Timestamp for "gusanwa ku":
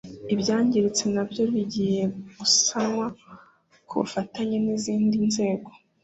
2.37-3.93